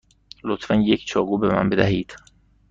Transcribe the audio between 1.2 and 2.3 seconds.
به من بدهید.